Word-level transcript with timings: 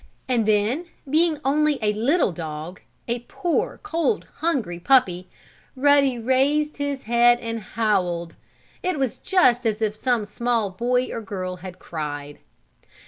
And 0.27 0.47
then, 0.47 0.87
being 1.07 1.37
only 1.45 1.77
a 1.79 1.93
little 1.93 2.31
dog 2.31 2.81
a 3.07 3.19
poor, 3.27 3.79
cold, 3.83 4.25
hungry 4.37 4.79
puppy, 4.79 5.27
Ruddy 5.75 6.17
raised 6.17 6.77
his 6.77 7.03
head 7.03 7.39
and 7.39 7.59
howled. 7.59 8.33
It 8.81 8.97
was 8.97 9.19
just 9.19 9.63
as 9.63 9.79
if 9.79 9.95
some 9.95 10.25
small 10.25 10.71
boy 10.71 11.11
or 11.11 11.21
girl 11.21 11.57
had 11.57 11.77
cried. 11.77 12.39